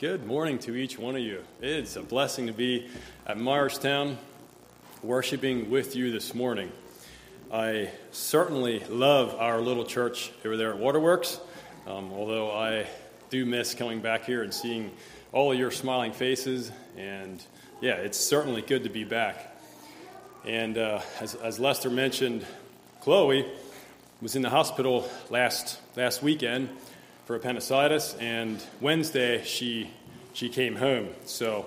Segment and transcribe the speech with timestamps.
[0.00, 1.44] Good morning to each one of you.
[1.60, 2.88] It's a blessing to be
[3.26, 4.16] at Myerstown
[5.02, 6.72] worshiping with you this morning.
[7.52, 11.38] I certainly love our little church over there at Waterworks,
[11.86, 12.86] um, although I
[13.28, 14.90] do miss coming back here and seeing
[15.32, 16.72] all of your smiling faces.
[16.96, 17.44] And
[17.82, 19.54] yeah, it's certainly good to be back.
[20.46, 22.46] And uh, as, as Lester mentioned,
[23.02, 23.44] Chloe
[24.22, 26.70] was in the hospital last, last weekend
[27.30, 29.88] for appendicitis, and Wednesday she
[30.32, 31.08] she came home.
[31.26, 31.64] So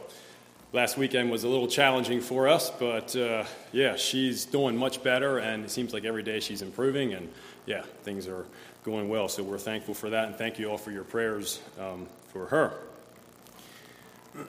[0.73, 5.37] last weekend was a little challenging for us, but uh, yeah, she's doing much better,
[5.37, 7.29] and it seems like every day she's improving, and
[7.65, 8.45] yeah, things are
[8.83, 9.29] going well.
[9.29, 12.73] So we're thankful for that, and thank you all for your prayers um, for her.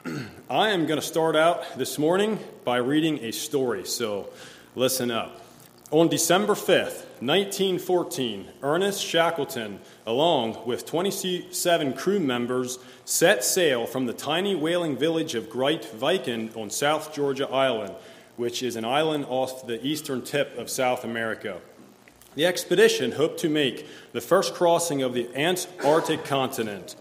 [0.49, 4.27] I am going to start out this morning by reading a story, so
[4.75, 5.45] listen up.
[5.91, 14.13] On December 5th, 1914, Ernest Shackleton, along with 27 crew members, set sail from the
[14.13, 17.93] tiny whaling village of Grytviken on South Georgia Island,
[18.37, 21.59] which is an island off the eastern tip of South America.
[22.35, 26.95] The expedition hoped to make the first crossing of the Antarctic continent.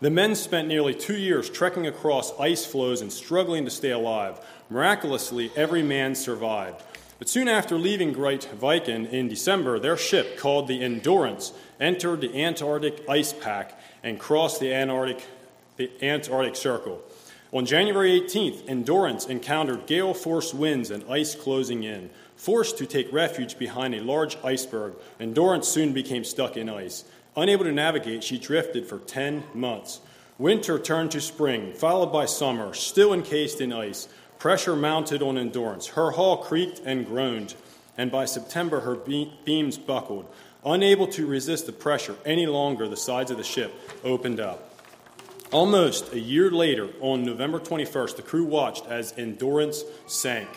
[0.00, 4.38] The men spent nearly two years trekking across ice floes and struggling to stay alive.
[4.68, 6.82] Miraculously, every man survived.
[7.18, 13.08] But soon after leaving Grytviken in December, their ship, called the Endurance, entered the Antarctic
[13.08, 15.24] ice pack and crossed the Antarctic,
[15.76, 17.02] the Antarctic Circle.
[17.52, 22.10] On January 18th, Endurance encountered gale force winds and ice closing in.
[22.34, 27.04] Forced to take refuge behind a large iceberg, Endurance soon became stuck in ice.
[27.36, 30.00] Unable to navigate, she drifted for 10 months.
[30.36, 34.08] Winter turned to spring, followed by summer, still encased in ice.
[34.44, 35.86] Pressure mounted on Endurance.
[35.86, 37.54] Her hull creaked and groaned,
[37.96, 40.26] and by September her beams buckled.
[40.66, 43.72] Unable to resist the pressure any longer, the sides of the ship
[44.04, 44.78] opened up.
[45.50, 50.50] Almost a year later, on November 21st, the crew watched as Endurance sank.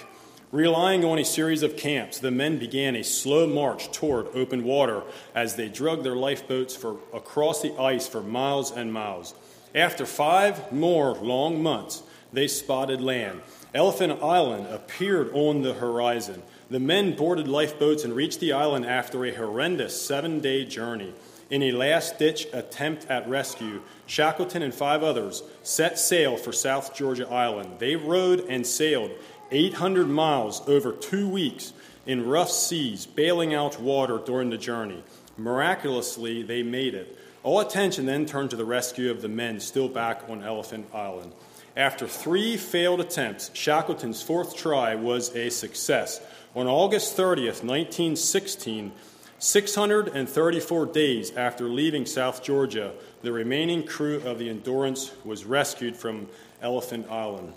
[0.51, 5.01] Relying on a series of camps, the men began a slow march toward open water
[5.33, 9.33] as they dragged their lifeboats for, across the ice for miles and miles.
[9.73, 12.03] After five more long months,
[12.33, 13.41] they spotted land.
[13.77, 16.41] Elephant Island appeared on the horizon.
[16.71, 21.13] The men boarded lifeboats and reached the island after a horrendous seven day journey.
[21.51, 26.95] In a last ditch attempt at rescue, Shackleton and five others set sail for South
[26.95, 27.73] Georgia Island.
[27.77, 29.11] They rowed and sailed
[29.51, 31.71] 800 miles over two weeks
[32.07, 35.03] in rough seas, bailing out water during the journey.
[35.37, 37.15] Miraculously, they made it.
[37.43, 41.31] All attention then turned to the rescue of the men still back on Elephant Island.
[41.77, 46.19] After three failed attempts, Shackleton's fourth try was a success.
[46.55, 48.91] On August 30th, 1916,
[49.37, 56.27] 634 days after leaving South Georgia, the remaining crew of the Endurance was rescued from
[56.63, 57.53] Elephant Island.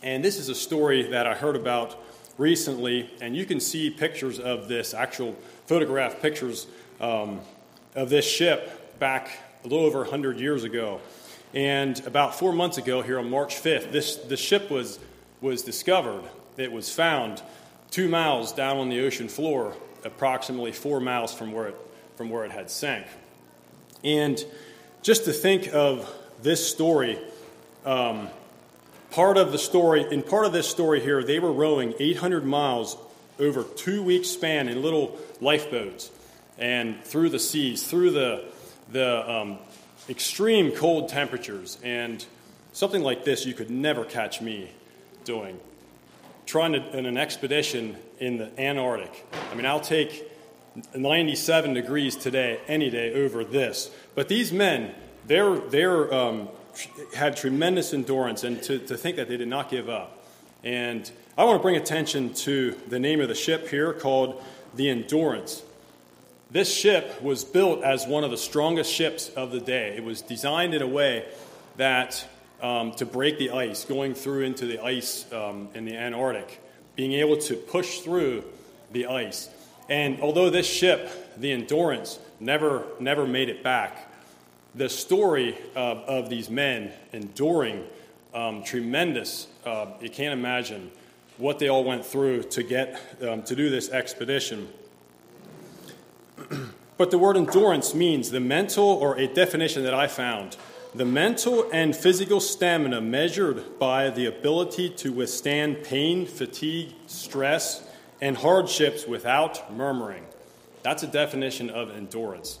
[0.00, 2.00] And this is a story that I heard about
[2.38, 5.34] recently, and you can see pictures of this, actual
[5.66, 6.68] photograph pictures
[7.00, 7.40] um,
[7.96, 9.28] of this ship back
[9.64, 11.00] a little over 100 years ago.
[11.52, 15.00] And about four months ago, here on March 5th, this, this ship was,
[15.40, 16.22] was discovered.
[16.56, 17.42] It was found
[17.90, 19.74] two miles down on the ocean floor,
[20.04, 21.76] approximately four miles from where it,
[22.16, 23.06] from where it had sank.
[24.04, 24.42] And
[25.02, 26.08] just to think of
[26.42, 27.18] this story,
[27.84, 28.28] um,
[29.10, 32.96] part of the story, in part of this story here, they were rowing 800 miles
[33.40, 36.10] over two weeks span in little lifeboats
[36.58, 38.44] and through the seas, through the,
[38.92, 39.58] the um,
[40.08, 42.24] extreme cold temperatures, and
[42.72, 44.70] something like this you could never catch me
[45.24, 45.58] doing.
[46.46, 49.26] Trying to, in an expedition in the Antarctic.
[49.50, 50.30] I mean, I'll take
[50.96, 53.90] 97 degrees today, any day, over this.
[54.14, 54.94] But these men,
[55.26, 56.48] they're, they're, um,
[57.14, 60.24] had tremendous endurance, and to, to think that they did not give up.
[60.62, 64.42] And I want to bring attention to the name of the ship here called
[64.74, 65.62] the Endurance.
[66.52, 69.94] This ship was built as one of the strongest ships of the day.
[69.96, 71.26] It was designed in a way
[71.76, 72.26] that
[72.60, 76.60] um, to break the ice, going through into the ice um, in the Antarctic,
[76.96, 78.42] being able to push through
[78.90, 79.48] the ice.
[79.88, 84.10] And although this ship, the Endurance, never never made it back,
[84.74, 87.84] the story of, of these men enduring
[88.34, 90.90] um, tremendous, uh, you can't imagine
[91.38, 94.68] what they all went through to get um, to do this expedition.
[97.00, 100.58] But the word endurance means the mental, or a definition that I found,
[100.94, 107.82] the mental and physical stamina measured by the ability to withstand pain, fatigue, stress,
[108.20, 110.26] and hardships without murmuring.
[110.82, 112.58] That's a definition of endurance.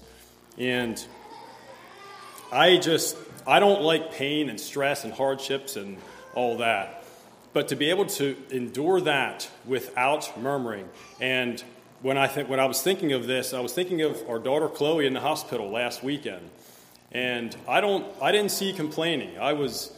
[0.56, 0.98] And
[2.50, 5.98] I just I don't like pain and stress and hardships and
[6.34, 7.04] all that.
[7.52, 10.88] But to be able to endure that without murmuring.
[11.20, 11.62] And
[12.02, 14.68] when I, think, when I was thinking of this, I was thinking of our daughter
[14.68, 16.48] Chloe in the hospital last weekend.
[17.12, 19.38] And I, don't, I didn't see complaining.
[19.38, 19.92] I was,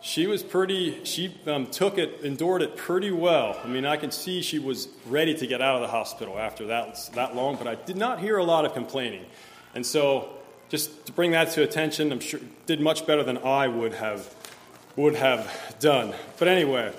[0.00, 3.58] she was pretty, she um, took it, endured it pretty well.
[3.64, 6.66] I mean, I could see she was ready to get out of the hospital after
[6.66, 9.24] that, that long, but I did not hear a lot of complaining.
[9.74, 10.28] And so,
[10.68, 14.34] just to bring that to attention, I'm sure did much better than I would have
[14.96, 16.14] would have done.
[16.38, 16.92] But anyway,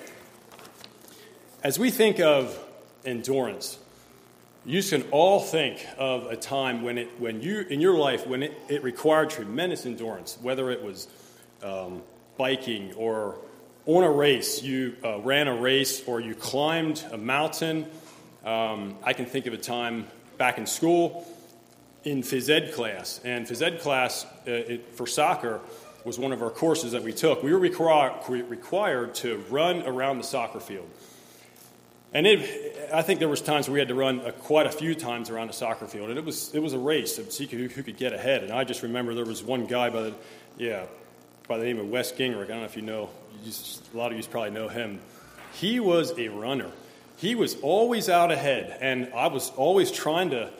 [1.63, 2.57] as we think of
[3.05, 3.77] endurance,
[4.65, 8.43] you can all think of a time when it when you in your life when
[8.43, 11.07] it, it required tremendous endurance, whether it was
[11.63, 12.01] um,
[12.37, 13.37] biking or
[13.85, 17.85] on a race, you uh, ran a race or you climbed a mountain.
[18.45, 20.07] Um, I can think of a time
[20.37, 21.27] back in school
[22.03, 23.19] in phys ed class.
[23.23, 25.59] And phys ed class uh, it, for soccer
[26.05, 27.43] was one of our courses that we took.
[27.43, 30.89] We were requir- required to run around the soccer field.
[32.13, 34.93] And it, I think there was times we had to run a, quite a few
[34.93, 37.67] times around the soccer field, and it was it was a race to see who,
[37.67, 38.43] who, could get ahead.
[38.43, 40.13] And I just remember there was one guy by the
[40.57, 40.85] yeah
[41.47, 42.45] by the name of Wes Gingrich.
[42.45, 44.99] I don't know if you know, you just, a lot of you probably know him.
[45.53, 46.71] He was a runner.
[47.17, 50.51] He was always out ahead, and I was always trying to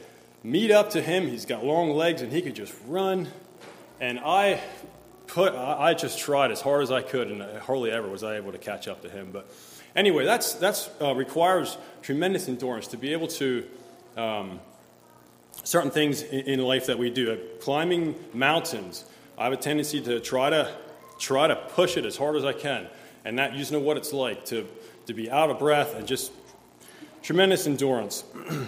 [0.43, 1.27] meet up to him.
[1.27, 3.27] He's got long legs and he could just run.
[3.99, 4.59] And I
[5.27, 8.51] put, I just tried as hard as I could, and hardly ever was I able
[8.51, 9.29] to catch up to him.
[9.31, 9.47] But
[9.95, 13.65] anyway, that's that's uh, requires tremendous endurance to be able to.
[14.15, 14.59] Um,
[15.63, 19.05] certain things in, in life that we do, uh, climbing mountains.
[19.37, 20.73] I have a tendency to try to
[21.19, 22.87] try to push it as hard as I can,
[23.25, 24.67] and that you know what it's like to
[25.07, 26.31] to be out of breath and just
[27.21, 28.23] tremendous endurance.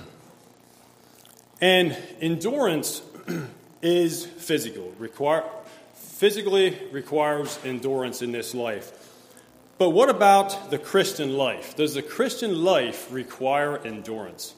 [1.61, 3.01] And endurance
[3.81, 4.93] is physical.
[4.99, 5.45] Require,
[5.93, 9.04] physically requires endurance in this life.
[9.77, 11.75] But what about the Christian life?
[11.75, 14.53] Does the Christian life require endurance?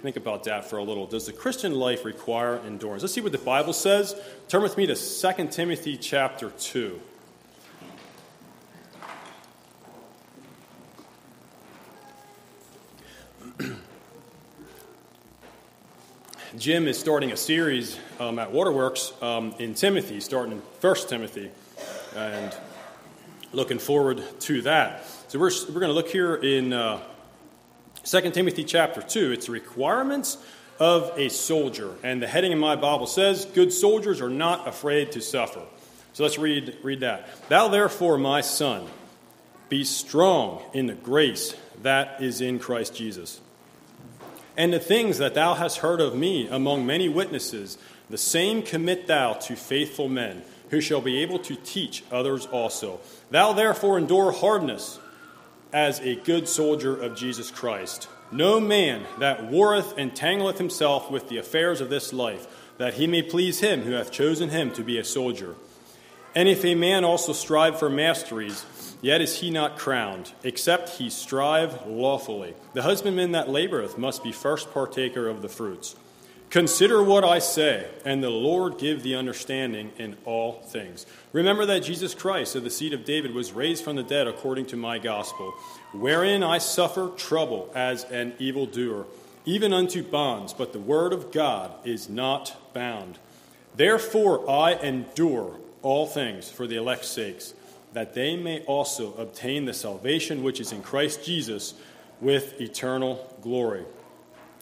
[0.00, 1.06] Think about that for a little.
[1.06, 3.02] Does the Christian life require endurance?
[3.02, 4.14] Let's see what the Bible says.
[4.48, 7.00] Turn with me to 2 Timothy chapter 2.
[16.56, 21.50] Jim is starting a series um, at Waterworks um, in Timothy, starting in 1 Timothy,
[22.14, 22.56] and
[23.52, 25.06] looking forward to that.
[25.28, 27.00] So we're, we're going to look here in uh,
[28.04, 29.32] 2 Timothy chapter 2.
[29.32, 30.38] It's requirements
[30.78, 31.94] of a soldier.
[32.02, 35.62] And the heading in my Bible says, Good soldiers are not afraid to suffer.
[36.12, 37.28] So let's read, read that.
[37.48, 38.86] Thou therefore, my son,
[39.68, 43.40] be strong in the grace that is in Christ Jesus.
[44.56, 47.76] And the things that thou hast heard of me among many witnesses,
[48.08, 53.00] the same commit thou to faithful men, who shall be able to teach others also.
[53.30, 54.98] Thou therefore endure hardness
[55.72, 58.08] as a good soldier of Jesus Christ.
[58.32, 62.46] No man that warreth entangleth himself with the affairs of this life,
[62.78, 65.54] that he may please him who hath chosen him to be a soldier.
[66.34, 68.64] And if a man also strive for masteries,
[69.02, 72.54] Yet is he not crowned, except he strive lawfully.
[72.72, 75.96] The husbandman that laboreth must be first partaker of the fruits.
[76.50, 81.04] Consider what I say, and the Lord give the understanding in all things.
[81.32, 84.66] Remember that Jesus Christ, of the seed of David, was raised from the dead according
[84.66, 85.52] to my gospel,
[85.92, 89.06] wherein I suffer trouble as an evildoer,
[89.44, 93.18] even unto bonds, but the word of God is not bound.
[93.74, 97.54] Therefore I endure all things for the elect's sakes
[97.92, 101.74] that they may also obtain the salvation which is in Christ Jesus
[102.20, 103.84] with eternal glory.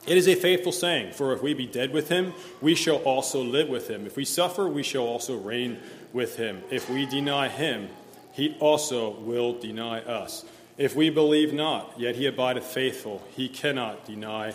[0.07, 3.43] It is a faithful saying, for if we be dead with him, we shall also
[3.43, 4.07] live with him.
[4.07, 5.79] If we suffer, we shall also reign
[6.13, 6.63] with him.
[6.71, 7.89] If we deny him,
[8.33, 10.45] he also will deny us.
[10.77, 14.53] If we believe not, yet he abideth faithful, he cannot deny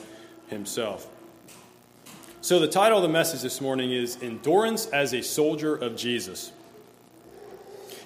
[0.47, 1.07] himself.
[2.41, 6.51] So, the title of the message this morning is Endurance as a Soldier of Jesus.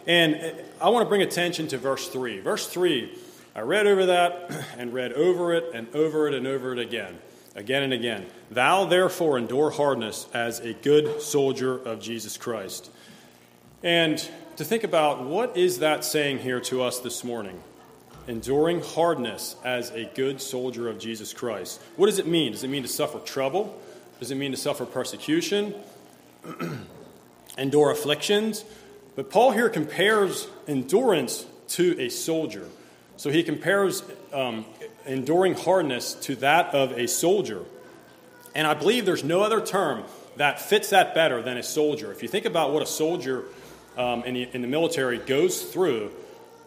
[0.07, 2.39] And I want to bring attention to verse 3.
[2.39, 3.17] Verse 3,
[3.55, 7.19] I read over that and read over it and over it and over it again,
[7.55, 8.25] again and again.
[8.51, 12.89] Thou therefore endure hardness as a good soldier of Jesus Christ.
[13.83, 14.17] And
[14.57, 17.62] to think about what is that saying here to us this morning?
[18.27, 21.81] Enduring hardness as a good soldier of Jesus Christ.
[21.95, 22.53] What does it mean?
[22.53, 23.77] Does it mean to suffer trouble?
[24.19, 25.74] Does it mean to suffer persecution?
[27.57, 28.63] Endure afflictions?
[29.15, 32.67] But Paul here compares endurance to a soldier.
[33.17, 34.65] So he compares um,
[35.05, 37.63] enduring hardness to that of a soldier.
[38.55, 40.03] And I believe there's no other term
[40.38, 42.12] that fits that better than a soldier.
[42.12, 43.45] If you think about what a soldier
[43.98, 46.12] um, in, the, in the military goes through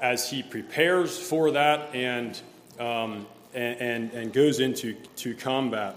[0.00, 2.40] as he prepares for that and,
[2.78, 5.96] um, and, and, and, goes into to combat.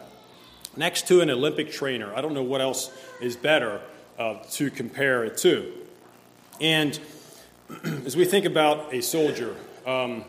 [0.77, 2.91] Next to an Olympic trainer, I don't know what else
[3.21, 3.81] is better
[4.17, 5.71] uh, to compare it to.
[6.61, 6.97] And
[8.05, 9.55] as we think about a soldier,
[9.85, 10.23] um,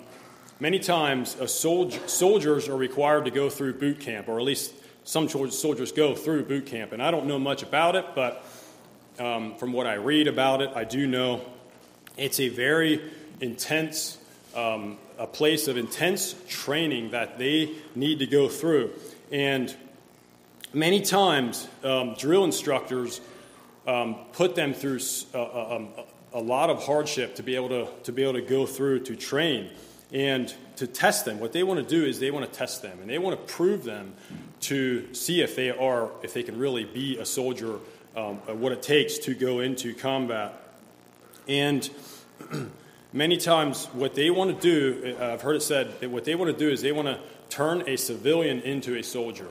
[0.61, 4.73] many times soldier, soldiers are required to go through boot camp, or at least
[5.05, 6.93] some soldiers go through boot camp.
[6.93, 8.45] And I don't know much about it, but
[9.19, 11.41] um, from what I read about it, I do know
[12.17, 13.01] it's a very
[13.41, 14.19] intense,
[14.55, 18.91] um, a place of intense training that they need to go through.
[19.33, 19.75] And
[20.73, 23.21] many times, um, drill instructors
[23.87, 25.01] um, put them through
[25.35, 25.89] a, uh, uh, um,
[26.35, 29.17] a, lot of hardship to be able to, to be able to go through to
[29.17, 29.71] train
[30.13, 31.39] and to test them.
[31.39, 33.53] What they want to do is they want to test them and they want to
[33.53, 34.15] prove them
[34.63, 37.79] to see if they are if they can really be a soldier,
[38.17, 40.55] um, what it takes to go into combat.
[41.49, 41.89] And
[43.13, 46.35] many times, what they want to do, uh, I've heard it said that what they
[46.35, 49.49] want to do is they want to turn a civilian into a soldier.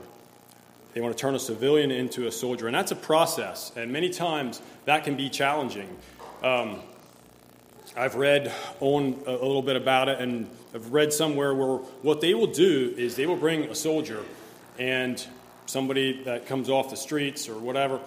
[0.94, 3.72] They want to turn a civilian into a soldier, and that's a process.
[3.76, 5.88] And many times that can be challenging.
[6.42, 6.80] Um,
[7.96, 12.34] I've read on a little bit about it, and I've read somewhere where what they
[12.34, 14.24] will do is they will bring a soldier
[14.78, 15.24] and
[15.66, 18.00] somebody that comes off the streets or whatever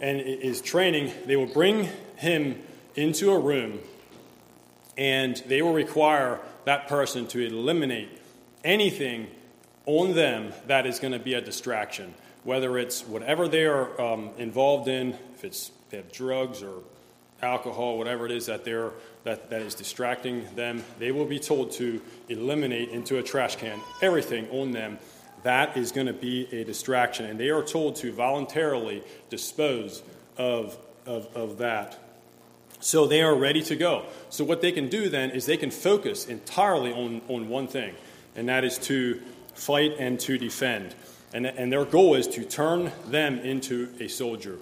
[0.00, 2.60] and is training, they will bring him
[2.94, 3.80] into a room
[4.96, 8.08] and they will require that person to eliminate
[8.62, 9.26] anything
[9.86, 12.14] on them that is going to be a distraction,
[12.44, 16.82] whether it's whatever they are um, involved in, if it's they have drugs or
[17.44, 18.90] alcohol, whatever it is that they're
[19.24, 23.80] that, that is distracting them, they will be told to eliminate into a trash can
[24.02, 24.98] everything on them
[25.44, 27.26] that is going to be a distraction.
[27.26, 30.02] And they are told to voluntarily dispose
[30.36, 31.98] of, of, of that.
[32.80, 34.06] So they are ready to go.
[34.30, 37.94] So, what they can do then is they can focus entirely on, on one thing,
[38.36, 39.22] and that is to
[39.54, 40.94] fight and to defend.
[41.32, 44.58] And, and their goal is to turn them into a soldier.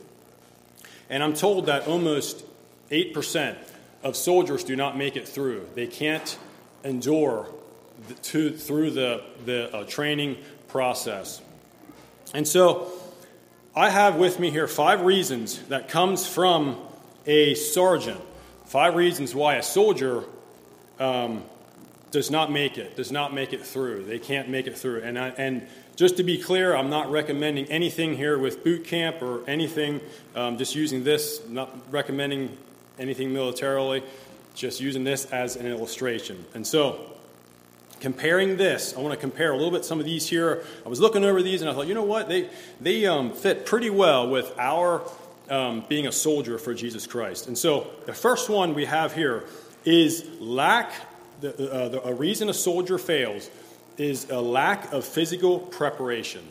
[1.11, 2.45] And I'm told that almost
[2.93, 3.57] 8%
[4.05, 5.67] of soldiers do not make it through.
[5.75, 6.39] They can't
[6.85, 7.49] endure
[8.09, 10.37] the, to, through the, the uh, training
[10.69, 11.41] process.
[12.35, 12.93] And so
[13.75, 16.79] I have with me here five reasons that comes from
[17.27, 18.21] a sergeant.
[18.67, 20.25] Five reasons why a soldier
[20.99, 21.45] um,
[22.11, 24.05] does not make it, does not make it through.
[24.05, 25.03] They can't make it through.
[25.03, 29.23] And, I, and just to be clear, I'm not recommending anything here with boot camp
[29.23, 30.01] or anything,
[30.35, 32.57] um, just using this, not recommending
[32.99, 34.03] anything militarily,
[34.55, 36.45] just using this as an illustration.
[36.55, 37.13] And so,
[38.01, 40.65] comparing this, I want to compare a little bit some of these here.
[40.85, 42.29] I was looking over these and I thought, you know what?
[42.29, 45.03] They, they um, fit pretty well with our
[45.49, 47.47] um, being a soldier for Jesus Christ.
[47.47, 49.45] And so the first one we have here
[49.85, 50.93] is lack,
[51.41, 53.49] the, uh, the, a reason a soldier fails
[53.99, 56.43] is a lack of physical preparation.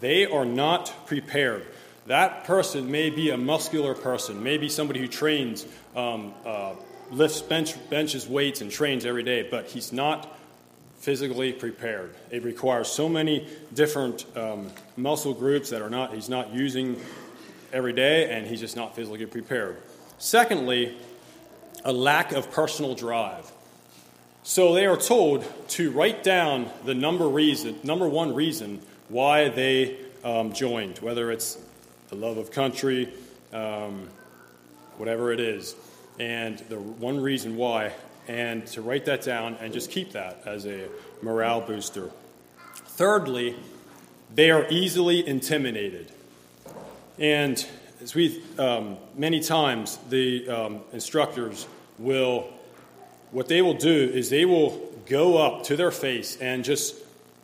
[0.00, 1.66] They are not prepared.
[2.06, 6.74] That person may be a muscular person, maybe somebody who trains, um, uh,
[7.10, 10.36] lifts bench, benches weights and trains every day, but he's not
[10.98, 12.14] physically prepared.
[12.30, 17.00] It requires so many different um, muscle groups that are not he's not using
[17.72, 19.76] every day, and he's just not physically prepared.
[20.18, 20.96] Secondly,
[21.84, 23.50] a lack of personal drive.
[24.42, 29.96] So they are told to write down the number reason, number one reason why they
[30.24, 31.58] um, joined, whether it's
[32.08, 33.12] the love of country,
[33.52, 34.08] um,
[34.96, 35.74] whatever it is,
[36.18, 37.92] and the one reason why
[38.28, 40.88] and to write that down and just keep that as a
[41.22, 42.10] morale booster.
[42.74, 43.56] Thirdly,
[44.34, 46.10] they are easily intimidated.
[47.18, 47.64] And
[48.02, 51.66] as we um, many times the um, instructors
[51.98, 52.52] will
[53.30, 56.94] what they will do is they will go up to their face and just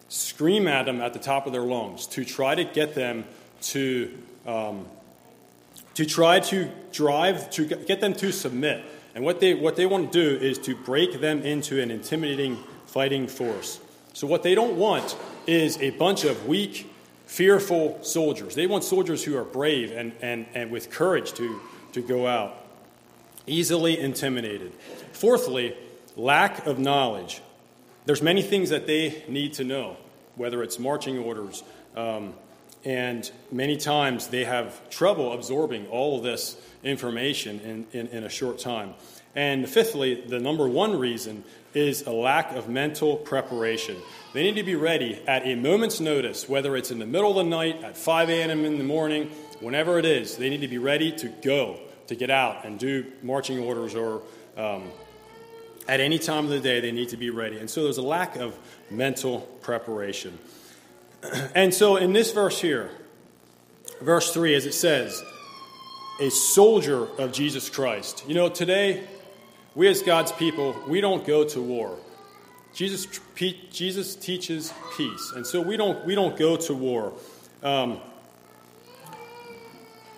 [0.08, 3.24] scream at them at the top of their lungs to try to get them
[3.60, 4.10] to
[4.46, 4.86] um,
[5.94, 8.84] to try to drive to get them to submit
[9.14, 12.56] and what they, what they want to do is to break them into an intimidating
[12.86, 13.80] fighting force.
[14.14, 16.90] So, what they don't want is a bunch of weak,
[17.26, 18.54] fearful soldiers.
[18.54, 21.60] They want soldiers who are brave and, and, and with courage to,
[21.92, 22.56] to go out.
[23.46, 24.72] Easily intimidated.
[25.12, 25.76] Fourthly,
[26.16, 27.42] lack of knowledge.
[28.04, 29.96] There's many things that they need to know,
[30.36, 31.62] whether it's marching orders,
[31.96, 32.34] um,
[32.84, 38.28] and many times they have trouble absorbing all of this information in, in, in, a
[38.28, 38.94] short time.
[39.34, 43.96] And fifthly, the number one reason is a lack of mental preparation.
[44.34, 47.36] They need to be ready at a moment's notice, whether it's in the middle of
[47.36, 48.64] the night, at 5 a.m.
[48.64, 52.30] in the morning, whenever it is, they need to be ready to go, to get
[52.30, 54.22] out and do marching orders or
[54.56, 54.90] um,
[55.88, 57.58] at any time of the day they need to be ready.
[57.58, 58.58] And so there's a lack of
[58.90, 60.38] mental preparation.
[61.54, 62.90] and so in this verse here,
[64.00, 65.22] verse 3, as it says,
[66.20, 68.24] a soldier of Jesus Christ.
[68.28, 69.04] You know, today,
[69.74, 71.98] we as God's people, we don't go to war.
[72.74, 73.06] Jesus,
[73.70, 77.12] Jesus teaches peace, and so we don't, we don't go to war.
[77.62, 78.00] Um,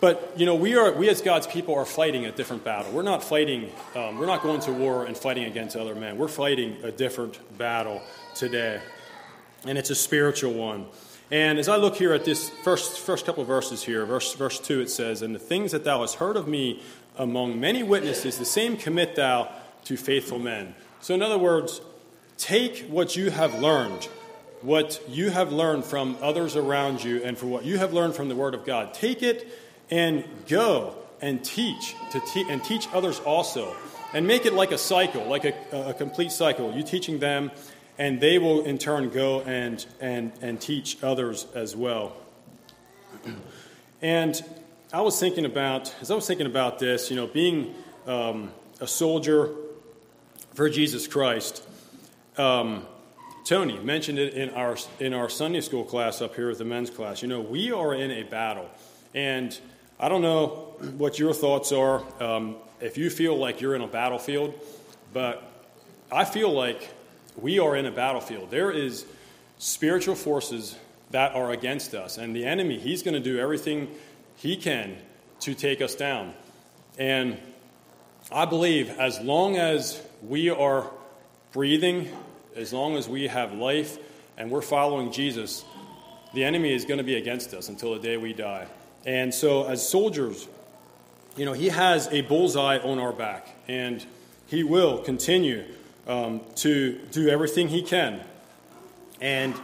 [0.05, 2.93] but you know, we are we as God's people are fighting a different battle.
[2.93, 3.71] We're not fighting.
[3.97, 6.19] Um, we're not going to war and fighting against other men.
[6.19, 8.03] We're fighting a different battle
[8.35, 8.83] today,
[9.67, 10.87] and it's a spiritual one.
[11.31, 14.59] And as I look here at this first first couple of verses here, verse verse
[14.59, 16.83] two, it says, "And the things that thou hast heard of me
[17.17, 19.49] among many witnesses, the same commit thou
[19.85, 21.81] to faithful men." So, in other words,
[22.37, 24.09] take what you have learned
[24.65, 28.31] what you have learned from others around you and for what you have learned from
[28.31, 28.95] the Word of God.
[28.95, 29.47] Take it
[29.91, 33.77] and go and teach to te- and teach others also
[34.15, 37.51] and make it like a cycle like a, a complete cycle you teaching them
[37.99, 42.17] and they will in turn go and and and teach others as well.
[44.03, 44.43] And
[44.93, 47.75] i was thinking about as i was thinking about this you know being
[48.07, 49.51] um, a soldier
[50.53, 51.65] for jesus christ
[52.37, 52.87] um,
[53.45, 56.91] tony mentioned it in our in our sunday school class up here with the men's
[56.91, 57.23] class.
[57.23, 58.71] You know we are in a battle.
[59.15, 59.59] And
[59.99, 63.87] I don't know what your thoughts are, um, if you feel like you're in a
[63.87, 64.53] battlefield,
[65.13, 65.43] but
[66.11, 66.93] I feel like
[67.37, 68.51] we are in a battlefield.
[68.51, 69.05] There is
[69.59, 70.77] spiritual forces
[71.11, 73.89] that are against us, and the enemy, he's going to do everything
[74.37, 74.97] he can
[75.41, 76.35] to take us down.
[76.99, 77.39] And
[78.33, 80.91] I believe as long as we are
[81.53, 82.09] breathing,
[82.57, 83.99] as long as we have life,
[84.37, 85.65] and we're following Jesus,
[86.33, 88.67] the enemy is going to be against us until the day we die.
[89.07, 90.49] And so, as soldiers,
[91.37, 94.05] you know, he has a bullseye on our back, and
[94.47, 95.65] he will continue
[96.07, 98.21] um, to do everything he can.
[99.21, 99.55] And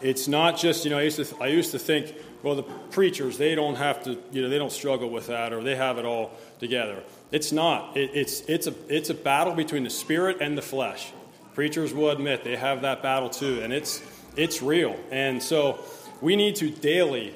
[0.00, 3.36] it's not just, you know, I used, to, I used to think, well, the preachers,
[3.36, 6.04] they don't have to, you know, they don't struggle with that or they have it
[6.04, 6.30] all
[6.60, 7.02] together.
[7.32, 7.96] It's not.
[7.96, 11.12] It, it's, it's, a, it's a battle between the spirit and the flesh.
[11.54, 14.00] Preachers will admit they have that battle too, and it's,
[14.36, 14.96] it's real.
[15.10, 15.80] And so
[16.20, 17.34] we need to daily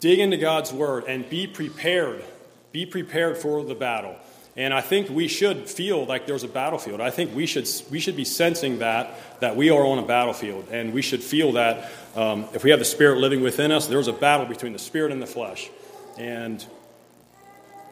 [0.00, 2.24] dig into God's word and be prepared.
[2.72, 4.16] Be prepared for the battle.
[4.58, 7.00] And I think we should feel like there's a battlefield.
[7.00, 10.66] I think we should, we should be sensing that, that we are on a battlefield.
[10.72, 14.08] And we should feel that um, if we have the Spirit living within us, there's
[14.08, 15.70] a battle between the Spirit and the flesh.
[16.18, 16.66] And,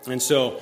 [0.09, 0.61] and so,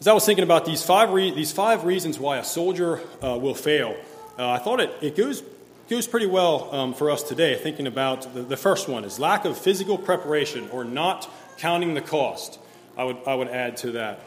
[0.00, 3.38] as I was thinking about these five, re- these five reasons why a soldier uh,
[3.38, 3.96] will fail,
[4.36, 5.44] uh, I thought it, it goes
[5.88, 9.44] goes pretty well um, for us today, thinking about the, the, first one is lack
[9.44, 12.58] of physical preparation or not counting the cost.
[12.96, 14.18] I would, I would add to that.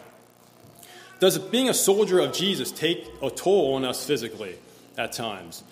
[1.19, 4.55] Does being a soldier of Jesus take a toll on us physically
[4.97, 5.63] at times?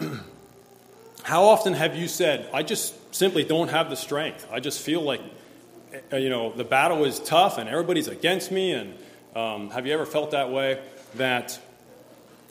[1.22, 4.46] How often have you said, I just simply don't have the strength?
[4.50, 5.20] I just feel like,
[6.10, 8.72] eh, you know, the battle is tough and everybody's against me.
[8.72, 8.94] And
[9.36, 10.80] um, have you ever felt that way?
[11.14, 11.58] That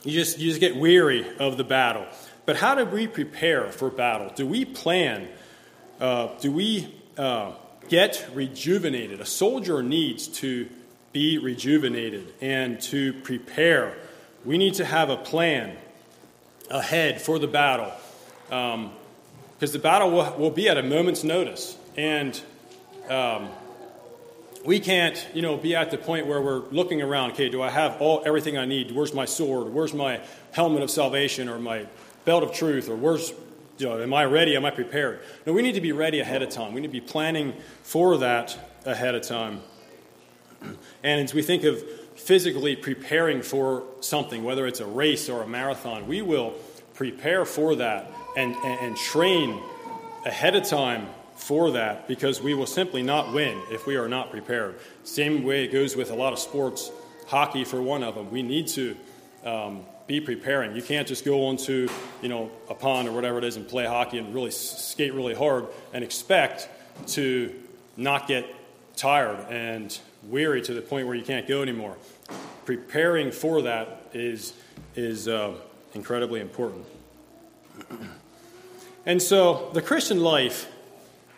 [0.03, 2.05] you just, you just get weary of the battle.
[2.45, 4.31] But how do we prepare for battle?
[4.35, 5.27] Do we plan?
[5.99, 7.53] Uh, do we uh,
[7.89, 9.19] get rejuvenated?
[9.19, 10.69] A soldier needs to
[11.15, 13.95] be rejuvenated and to prepare.
[14.43, 15.77] We need to have a plan
[16.69, 17.93] ahead for the battle
[18.49, 18.91] because um,
[19.59, 21.77] the battle will, will, be at a moment's notice.
[21.95, 22.37] And
[23.07, 23.47] um,
[24.65, 27.31] we can't, you know, be at the point where we're looking around.
[27.31, 28.91] Okay, do I have all everything I need?
[28.91, 29.73] Where's my sword?
[29.73, 30.19] Where's my
[30.51, 31.85] helmet of salvation or my
[32.25, 33.31] belt of truth or where's
[33.77, 34.57] you know, am I ready?
[34.57, 35.21] Am I prepared?
[35.45, 36.73] No, we need to be ready ahead of time.
[36.73, 39.61] We need to be planning for that ahead of time.
[41.03, 41.83] And as we think of
[42.15, 46.53] physically preparing for something, whether it's a race or a marathon, we will
[46.93, 49.61] prepare for that and, and, and train
[50.25, 54.31] ahead of time for that because we will simply not win if we are not
[54.31, 54.75] prepared.
[55.03, 56.91] Same way it goes with a lot of sports,
[57.27, 58.31] hockey for one of them.
[58.31, 58.95] We need to
[59.43, 60.75] um, be preparing.
[60.75, 61.89] You can't just go onto,
[62.21, 65.35] you know, a pond or whatever it is and play hockey and really skate really
[65.35, 66.69] hard and expect
[67.07, 67.53] to
[67.97, 68.45] not get
[68.95, 69.97] tired and
[70.29, 71.97] weary to the point where you can't go anymore.
[72.65, 74.53] Preparing for that is
[74.95, 75.53] is uh,
[75.93, 76.85] incredibly important.
[79.05, 80.71] and so, the Christian life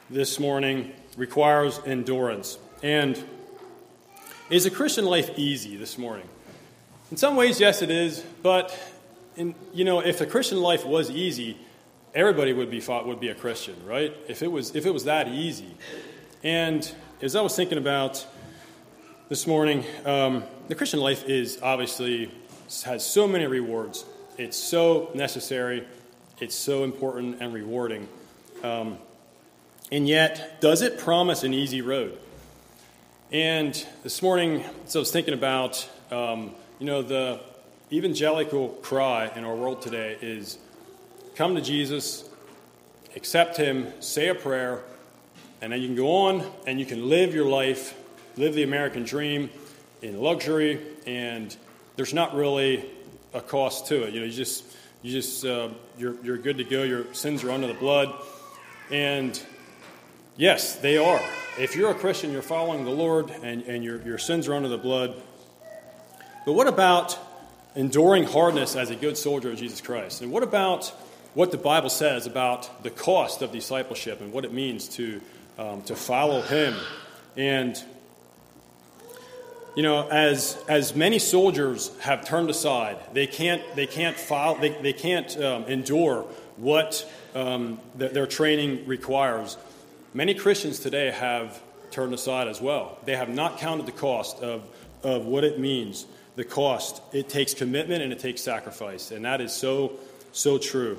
[0.09, 2.57] this morning requires endurance.
[2.83, 3.21] And
[4.49, 6.27] is a Christian life easy this morning?
[7.11, 8.23] In some ways, yes, it is.
[8.43, 8.77] But
[9.35, 11.57] in, you know, if the Christian life was easy,
[12.13, 14.15] everybody would be thought would be a Christian, right?
[14.27, 15.75] If it was if it was that easy.
[16.43, 16.89] And
[17.21, 18.25] as I was thinking about
[19.29, 19.83] this morning.
[20.05, 22.31] Um, the Christian life is obviously
[22.85, 24.05] has so many rewards.
[24.37, 25.85] It's so necessary.
[26.39, 28.07] It's so important and rewarding.
[28.63, 28.97] Um,
[29.91, 32.17] and yet, does it promise an easy road?
[33.29, 37.41] And this morning, so I was thinking about, um, you know, the
[37.91, 40.57] evangelical cry in our world today is
[41.35, 42.29] come to Jesus,
[43.13, 44.83] accept Him, say a prayer,
[45.61, 47.93] and then you can go on and you can live your life
[48.37, 49.49] live the American dream
[50.01, 51.55] in luxury, and
[51.95, 52.85] there's not really
[53.33, 54.13] a cost to it.
[54.13, 54.63] You know, you just
[55.01, 56.83] you just uh, you're you're good to go.
[56.83, 58.13] Your sins are under the blood,
[58.91, 59.39] and
[60.35, 61.21] yes, they are.
[61.59, 64.69] If you're a Christian, you're following the Lord, and and your your sins are under
[64.69, 65.15] the blood.
[66.45, 67.17] But what about
[67.75, 70.21] enduring hardness as a good soldier of Jesus Christ?
[70.21, 70.87] And what about
[71.33, 75.21] what the Bible says about the cost of discipleship and what it means to
[75.57, 76.75] um, to follow Him?
[77.35, 77.81] And
[79.77, 84.69] you know, as, as many soldiers have turned aside, they can't, they can't, file, they,
[84.69, 86.23] they can't um, endure
[86.55, 89.55] what um, th- their training requires.
[90.15, 91.61] Many Christians today have
[91.91, 92.97] turned aside as well.
[93.05, 94.67] They have not counted the cost of,
[95.03, 96.99] of what it means, the cost.
[97.13, 99.99] It takes commitment and it takes sacrifice, and that is so,
[100.31, 100.97] so true.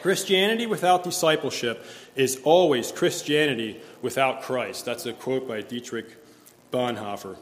[0.00, 1.84] Christianity without discipleship
[2.16, 4.86] is always Christianity without Christ.
[4.86, 6.06] That's a quote by Dietrich
[6.72, 7.36] Bonhoeffer.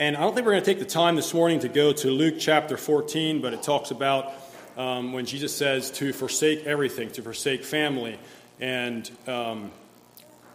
[0.00, 2.10] And I don't think we're going to take the time this morning to go to
[2.12, 4.32] Luke chapter 14, but it talks about
[4.76, 8.16] um, when Jesus says to forsake everything, to forsake family,
[8.60, 9.72] and um,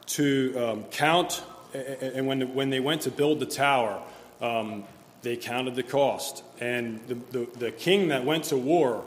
[0.05, 1.43] to um, count.
[1.73, 4.01] And when, when they went to build the tower,
[4.39, 4.85] um,
[5.23, 6.41] they counted the cost.
[6.61, 9.03] And the, the, the king that went to war,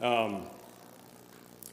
[0.00, 0.44] um,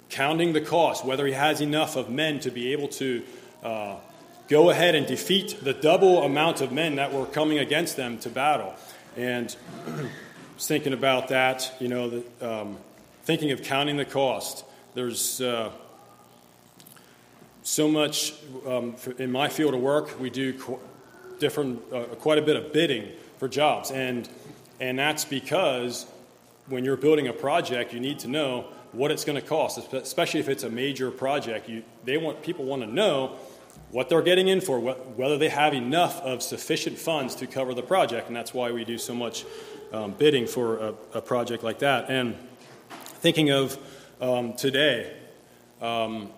[0.09, 3.21] counting the cost, whether he has enough of men to be able to.
[3.61, 3.97] Uh,
[4.47, 8.29] go ahead and defeat the double amount of men that were coming against them to
[8.29, 8.73] battle.
[9.15, 9.55] And
[10.57, 12.77] thinking about that, you know, the, um,
[13.23, 14.63] thinking of counting the cost.
[14.93, 15.71] There's uh,
[17.63, 18.33] so much
[18.65, 20.19] um, in my field of work.
[20.19, 20.79] We do qu-
[21.39, 24.27] different, uh, quite a bit of bidding for jobs, and
[24.79, 26.05] and that's because
[26.67, 30.39] when you're building a project, you need to know what it's going to cost, especially
[30.39, 31.67] if it's a major project.
[31.67, 33.37] You, they want people want to know
[33.91, 37.83] what they're getting in for, whether they have enough of sufficient funds to cover the
[37.83, 39.45] project, and that's why we do so much
[39.93, 42.09] um, bidding for a, a, project like that.
[42.09, 42.35] And
[42.89, 43.77] thinking of
[44.19, 45.15] um, today,
[45.81, 46.29] um,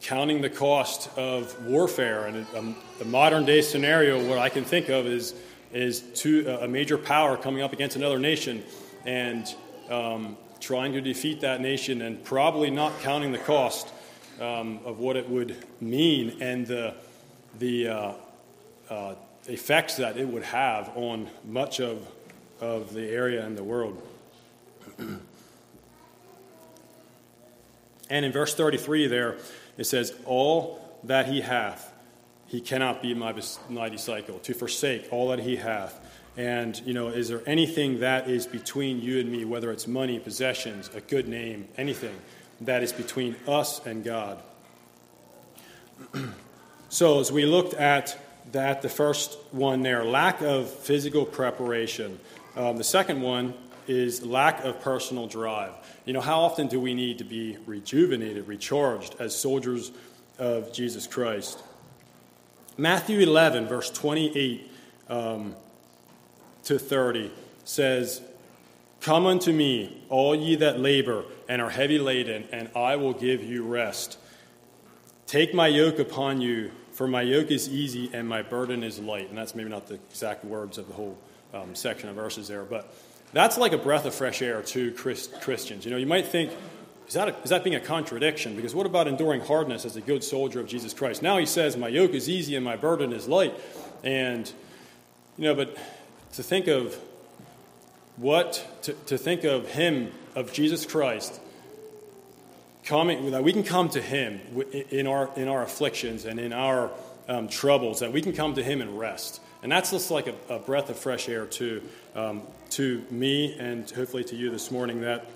[0.00, 4.88] counting the cost of warfare and a, a, modern day scenario, what I can think
[4.88, 5.34] of is
[5.72, 8.60] is to a major power coming up against another nation
[9.06, 9.54] and
[9.88, 13.92] um, trying to defeat that nation, and probably not counting the cost
[14.40, 16.94] um, of what it would mean and the,
[17.58, 18.12] the uh,
[18.88, 19.14] uh,
[19.46, 22.06] effects that it would have on much of,
[22.60, 24.02] of the area and the world.
[24.98, 25.20] and
[28.10, 29.36] in verse 33 there,
[29.76, 31.92] it says, All that he hath,
[32.46, 33.34] he cannot be my,
[33.68, 36.06] my disciple, to forsake all that he hath.
[36.36, 40.18] And, you know, is there anything that is between you and me, whether it's money,
[40.18, 42.14] possessions, a good name, anything?
[42.62, 44.42] That is between us and God.
[46.88, 48.18] so, as we looked at
[48.52, 52.18] that, the first one there, lack of physical preparation.
[52.56, 53.54] Um, the second one
[53.86, 55.72] is lack of personal drive.
[56.04, 59.92] You know, how often do we need to be rejuvenated, recharged as soldiers
[60.38, 61.62] of Jesus Christ?
[62.76, 64.70] Matthew 11, verse 28
[65.08, 65.54] um,
[66.64, 67.30] to 30
[67.64, 68.22] says,
[69.00, 73.42] Come unto me, all ye that labor and are heavy laden, and I will give
[73.42, 74.18] you rest.
[75.26, 79.30] Take my yoke upon you, for my yoke is easy and my burden is light.
[79.30, 81.16] And that's maybe not the exact words of the whole
[81.54, 82.92] um, section of verses there, but
[83.32, 85.84] that's like a breath of fresh air to Christ- Christians.
[85.84, 86.52] You know, you might think,
[87.08, 88.54] is that, a, is that being a contradiction?
[88.54, 91.22] Because what about enduring hardness as a good soldier of Jesus Christ?
[91.22, 93.54] Now he says, My yoke is easy and my burden is light.
[94.04, 94.52] And,
[95.38, 95.76] you know, but
[96.34, 96.98] to think of
[98.20, 101.40] what to, to think of him of jesus christ
[102.84, 104.40] coming that we can come to him
[104.90, 106.90] in our in our afflictions and in our
[107.28, 109.40] um, troubles that we can come to him and rest.
[109.62, 111.82] And that's just like a, a breath of fresh air to
[112.14, 115.26] um, to me and hopefully to you this morning that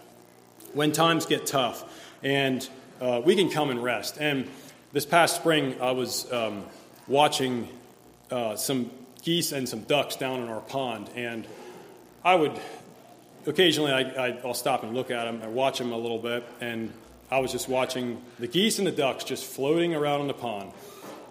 [0.72, 1.84] when times get tough
[2.22, 2.68] and
[3.00, 4.16] uh, we can come and rest.
[4.18, 4.48] And
[4.92, 6.64] this past spring i was um,
[7.06, 7.68] watching
[8.30, 8.90] uh, some
[9.22, 11.46] geese and some ducks down in our pond and
[12.24, 12.58] I would
[13.46, 16.90] occasionally I, will stop and look at them and watch them a little bit, and
[17.30, 20.72] I was just watching the geese and the ducks just floating around in the pond,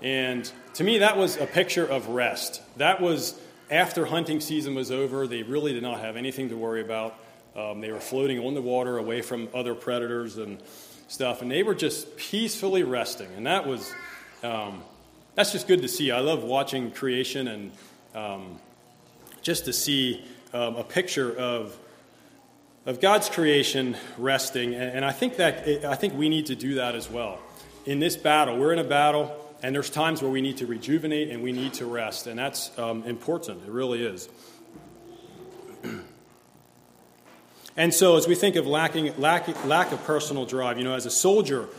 [0.03, 2.62] And to me, that was a picture of rest.
[2.77, 3.39] That was
[3.71, 7.15] after hunting season was over, they really did not have anything to worry about.
[7.56, 10.62] Um, they were floating on the water away from other predators and
[11.08, 13.29] stuff, and they were just peacefully resting.
[13.36, 13.91] And that was,
[14.43, 14.84] um,
[15.34, 16.12] that's just good to see.
[16.12, 17.71] I love watching creation and
[18.13, 18.60] um,
[19.41, 21.77] just to see um, a picture of
[22.85, 26.55] of God's creation resting, and, and I think that it, I think we need to
[26.55, 27.39] do that as well.
[27.85, 31.29] In this battle, we're in a battle, and there's times where we need to rejuvenate
[31.29, 33.63] and we need to rest, and that's um, important.
[33.63, 34.29] It really is.
[37.77, 41.05] and so, as we think of lacking lack, lack of personal drive, you know, as
[41.05, 41.69] a soldier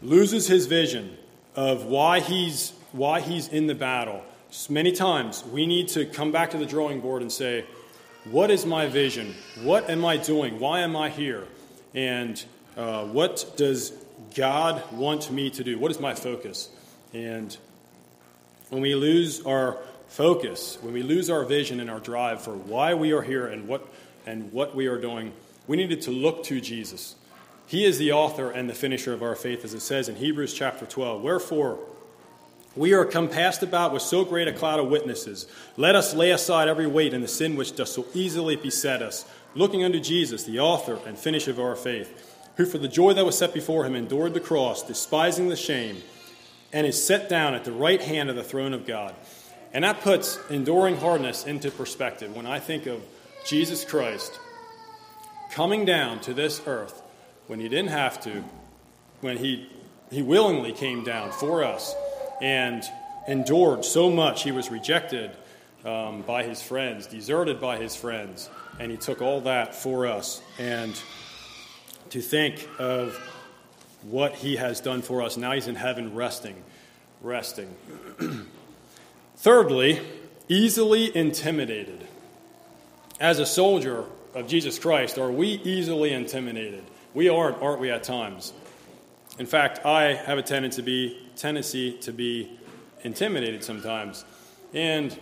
[0.00, 1.16] loses his vision
[1.54, 4.22] of why he's why he's in the battle,
[4.68, 7.64] many times we need to come back to the drawing board and say
[8.24, 9.34] what is my vision?
[9.62, 10.60] What am I doing?
[10.60, 11.46] Why am I here?
[11.94, 12.42] And
[12.76, 13.92] uh, what does
[14.34, 15.78] God want me to do?
[15.78, 16.70] What is my focus?
[17.12, 17.56] And
[18.70, 22.94] when we lose our focus, when we lose our vision and our drive for why
[22.94, 23.86] we are here and what,
[24.24, 25.32] and what we are doing,
[25.66, 27.16] we needed to look to Jesus.
[27.66, 30.54] He is the author and the finisher of our faith, as it says in Hebrews
[30.54, 31.22] chapter 12.
[31.22, 31.78] Wherefore,
[32.74, 35.46] we are compassed about with so great a cloud of witnesses.
[35.76, 39.26] Let us lay aside every weight and the sin which does so easily beset us,
[39.54, 43.26] looking unto Jesus, the author and finisher of our faith, who for the joy that
[43.26, 46.02] was set before him endured the cross, despising the shame,
[46.72, 49.14] and is set down at the right hand of the throne of God.
[49.74, 52.34] And that puts enduring hardness into perspective.
[52.34, 53.02] When I think of
[53.44, 54.38] Jesus Christ
[55.50, 57.02] coming down to this earth
[57.46, 58.42] when he didn't have to,
[59.20, 59.68] when he,
[60.10, 61.94] he willingly came down for us
[62.42, 62.84] and
[63.26, 64.42] endured so much.
[64.42, 65.30] He was rejected
[65.86, 70.42] um, by his friends, deserted by his friends, and he took all that for us.
[70.58, 71.00] And
[72.10, 73.16] to think of
[74.02, 76.56] what he has done for us, now he's in heaven resting,
[77.22, 77.74] resting.
[79.36, 80.00] Thirdly,
[80.48, 82.06] easily intimidated.
[83.20, 86.84] As a soldier of Jesus Christ, are we easily intimidated?
[87.14, 88.52] We aren't, aren't we, at times?
[89.38, 92.58] In fact, I have a tendency to be, tendency to be
[93.02, 94.24] intimidated sometimes.
[94.74, 95.18] And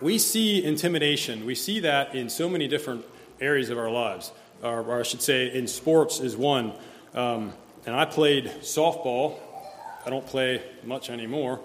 [0.00, 3.04] we see intimidation, we see that in so many different
[3.40, 4.32] areas of our lives.
[4.62, 6.72] Or, or I should say, in sports is one.
[7.14, 7.52] Um,
[7.84, 9.38] and I played softball.
[10.06, 11.60] I don't play much anymore.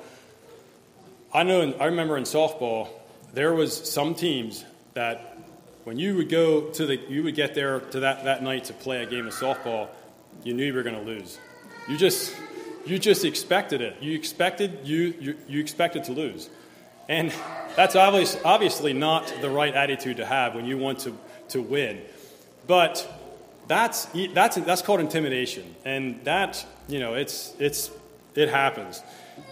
[1.34, 1.62] I know.
[1.62, 2.90] In, I remember in softball,
[3.34, 5.38] there was some teams that
[5.84, 8.74] when you would go to the, you would get there to that, that night to
[8.74, 9.90] play a game of softball
[10.44, 11.38] you knew you were going to lose.
[11.88, 12.36] You just,
[12.88, 13.98] you just expected it.
[14.02, 16.50] You expected you, you, you expected to lose,
[17.10, 17.34] and
[17.76, 21.18] that's obvious, obviously not the right attitude to have when you want to,
[21.50, 22.02] to win.
[22.66, 23.08] But
[23.68, 27.92] that's that's that's called intimidation, and that you know it's it's
[28.36, 29.02] it happens.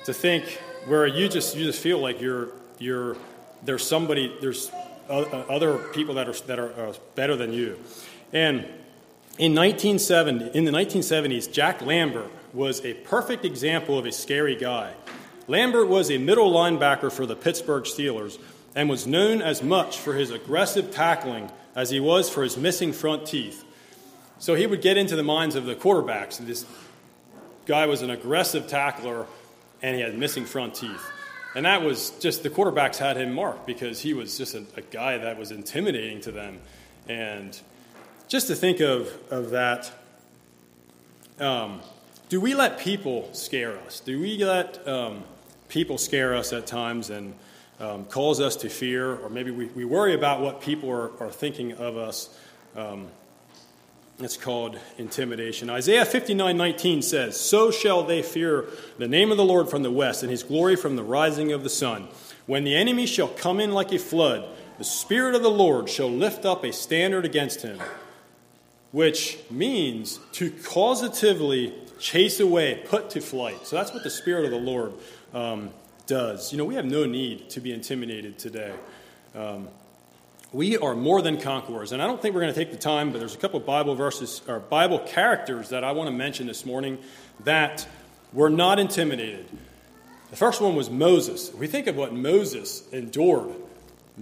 [0.05, 0.45] To think
[0.87, 3.17] where you just you just feel like you're you're
[3.63, 4.71] there's somebody there's
[5.09, 7.79] other people that are that are better than you,
[8.33, 8.65] and
[9.37, 14.93] in, 1970, in the 1970s, Jack Lambert was a perfect example of a scary guy.
[15.47, 18.39] Lambert was a middle linebacker for the Pittsburgh Steelers
[18.73, 22.93] and was known as much for his aggressive tackling as he was for his missing
[22.93, 23.63] front teeth.
[24.39, 26.37] So he would get into the minds of the quarterbacks.
[26.37, 26.65] This
[27.65, 29.27] guy was an aggressive tackler
[29.81, 31.11] and he had missing front teeth.
[31.55, 34.81] And that was just the quarterbacks had him marked because he was just a, a
[34.81, 36.59] guy that was intimidating to them.
[37.07, 37.57] And
[38.27, 39.91] just to think of, of that,
[41.39, 41.81] um,
[42.35, 44.01] do we let people scare us?
[44.01, 45.23] Do we let um,
[45.69, 47.33] people scare us at times and
[47.79, 49.15] um, cause us to fear?
[49.15, 52.37] Or maybe we, we worry about what people are, are thinking of us.
[52.75, 53.07] Um,
[54.19, 55.69] it's called intimidation.
[55.69, 58.65] Isaiah 59 19 says, So shall they fear
[58.97, 61.63] the name of the Lord from the west, and his glory from the rising of
[61.63, 62.09] the sun.
[62.47, 64.45] When the enemy shall come in like a flood,
[64.77, 67.79] the Spirit of the Lord shall lift up a standard against him
[68.95, 73.65] which means to causatively chase away, put to flight.
[73.65, 74.93] So that's what the Spirit of the Lord
[75.33, 75.69] um,
[76.07, 76.51] does.
[76.51, 78.73] You know, we have no need to be intimidated today.
[79.33, 79.67] Um,
[80.53, 81.91] we are more than conquerors.
[81.91, 83.65] And I don't think we're going to take the time, but there's a couple of
[83.65, 86.97] Bible verses or Bible characters that I want to mention this morning
[87.43, 87.87] that
[88.31, 89.45] were not intimidated.
[90.29, 91.53] The first one was Moses.
[91.53, 93.53] We think of what Moses endured,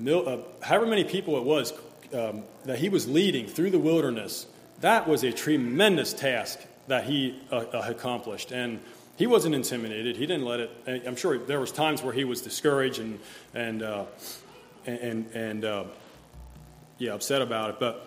[0.07, 1.73] uh, however many people it was
[2.13, 4.47] um, that he was leading through the wilderness,
[4.81, 8.51] that was a tremendous task that he uh, uh, accomplished.
[8.51, 8.79] And
[9.15, 10.15] he wasn't intimidated.
[10.15, 11.03] He didn't let it.
[11.07, 13.19] I'm sure there was times where he was discouraged and
[13.53, 14.05] and uh,
[14.85, 15.83] and and uh,
[16.97, 17.79] yeah, upset about it.
[17.79, 18.05] But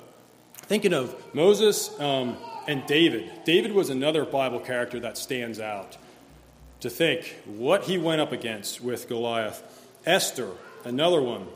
[0.56, 2.36] thinking of Moses um,
[2.66, 5.96] and David, David was another Bible character that stands out.
[6.80, 9.62] to think what he went up against with Goliath.
[10.04, 10.50] Esther,
[10.84, 11.46] another one.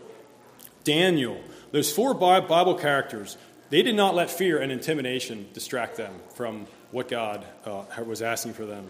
[0.84, 1.40] Daniel.
[1.72, 3.36] Those four Bible characters,
[3.68, 8.54] they did not let fear and intimidation distract them from what God uh, was asking
[8.54, 8.86] for them.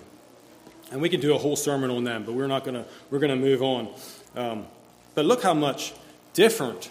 [0.90, 3.20] And we can do a whole sermon on them, but we're not going to, we're
[3.20, 3.88] going to move on.
[4.34, 4.66] Um,
[5.14, 5.94] but look how much
[6.32, 6.90] different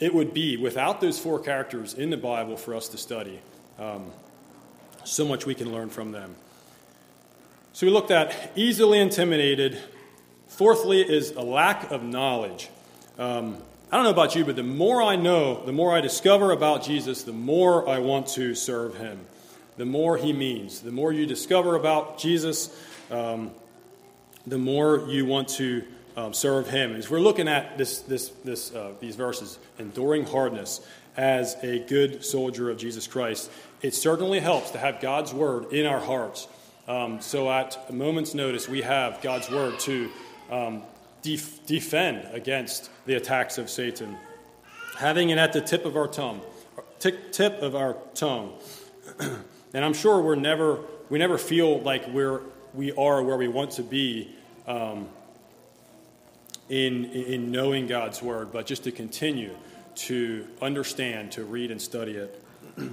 [0.00, 3.40] it would be without those four characters in the Bible for us to study.
[3.78, 4.10] Um,
[5.04, 6.34] so much we can learn from them.
[7.72, 9.78] So we looked at easily intimidated.
[10.48, 12.68] Fourthly, is a lack of knowledge.
[13.18, 13.56] Um,
[13.90, 16.82] I don't know about you, but the more I know, the more I discover about
[16.82, 19.20] Jesus, the more I want to serve him.
[19.76, 20.80] The more he means.
[20.80, 22.74] The more you discover about Jesus,
[23.10, 23.52] um,
[24.46, 25.84] the more you want to
[26.16, 26.94] um, serve Him.
[26.94, 30.80] As we're looking at this, this, this, uh, these verses, enduring hardness
[31.16, 33.50] as a good soldier of Jesus Christ,
[33.82, 36.48] it certainly helps to have God's Word in our hearts.
[36.88, 40.10] Um, so at a moment's notice, we have God's Word to
[40.50, 40.82] um,
[41.22, 44.16] def- defend against the attacks of Satan.
[44.98, 46.42] Having it at the tip of our tongue,
[46.98, 48.52] tip of our tongue.
[49.74, 52.40] and I'm sure we're never, we never feel like we're
[52.74, 54.30] we are where we want to be
[54.66, 55.08] um,
[56.68, 59.54] in, in knowing God's Word, but just to continue
[59.94, 62.42] to understand, to read and study it.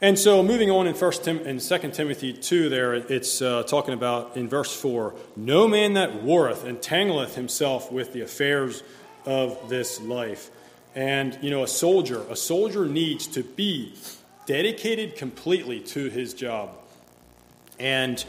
[0.00, 3.92] and so, moving on in First Tim- in Second Timothy two, there it's uh, talking
[3.92, 8.82] about in verse four: "No man that warreth entangleth himself with the affairs
[9.26, 10.50] of this life."
[10.94, 13.92] And you know, a soldier, a soldier needs to be
[14.48, 16.70] dedicated completely to his job.
[17.78, 18.24] And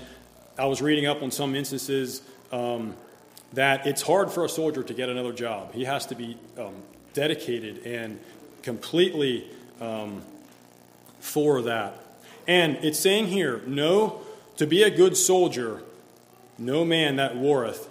[0.57, 2.93] I was reading up on some instances um,
[3.53, 5.73] that it's hard for a soldier to get another job.
[5.73, 6.73] He has to be um,
[7.13, 8.19] dedicated and
[8.63, 10.21] completely um,
[11.21, 11.93] for that.
[12.45, 14.19] And it's saying here, no,
[14.57, 15.81] to be a good soldier,
[16.57, 17.87] no man that warreth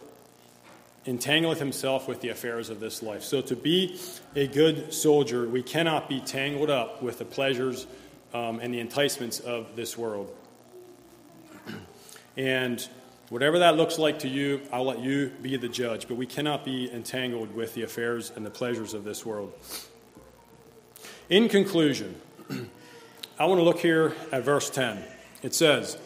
[1.07, 3.23] entangleth himself with the affairs of this life.
[3.23, 3.99] So to be
[4.37, 7.87] a good soldier, we cannot be tangled up with the pleasures
[8.35, 10.35] um, and the enticements of this world.
[12.37, 12.89] And
[13.31, 16.07] whatever that looks like to you, I'll let you be the judge.
[16.07, 19.53] But we cannot be entangled with the affairs and the pleasures of this world.
[21.29, 22.15] In conclusion,
[23.39, 25.03] I want to look here at verse 10.
[25.43, 25.99] It says,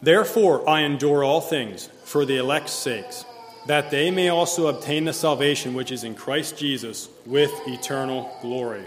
[0.00, 3.24] Therefore I endure all things for the elect's sakes,
[3.66, 8.84] that they may also obtain the salvation which is in Christ Jesus with eternal glory.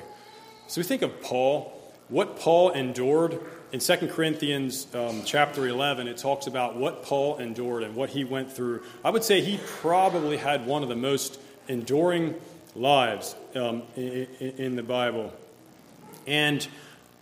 [0.68, 1.81] So we think of Paul,
[2.12, 3.40] what Paul endured
[3.72, 8.26] in 2 Corinthians um, chapter 11, it talks about what Paul endured and what he
[8.26, 8.84] went through.
[9.04, 12.36] I would say he probably had one of the most enduring
[12.76, 15.34] lives um, in, in the Bible.
[16.28, 16.68] And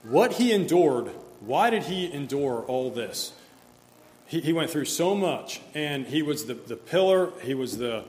[0.01, 3.31] what he endured, why did he endure all this?
[4.25, 8.05] He, he went through so much, and he was the, the pillar, he was the,